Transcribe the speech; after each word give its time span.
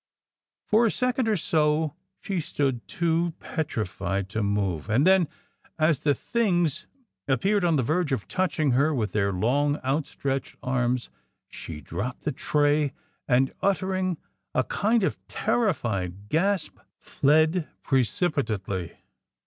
For 0.65 0.87
a 0.87 0.91
second 0.91 1.27
or 1.29 1.37
so 1.37 1.93
she 2.19 2.39
stood 2.39 2.87
too 2.87 3.35
petrified 3.39 4.29
to 4.29 4.41
move 4.41 4.89
and 4.89 5.05
then 5.05 5.27
as 5.77 5.99
the 5.99 6.15
THINGS 6.15 6.87
appeared 7.27 7.63
on 7.63 7.75
the 7.75 7.83
verge 7.83 8.11
of 8.11 8.27
touching 8.27 8.71
her 8.71 8.95
with 8.95 9.11
their 9.11 9.31
long, 9.31 9.79
outstretched 9.83 10.55
arms, 10.63 11.11
she 11.49 11.81
dropped 11.81 12.23
the 12.23 12.31
tray 12.31 12.93
and, 13.27 13.53
uttering 13.61 14.17
a 14.55 14.63
kind 14.63 15.03
of 15.03 15.19
terrified 15.27 16.29
gasp, 16.29 16.79
fled 16.97 17.67
precipitately. 17.83 18.97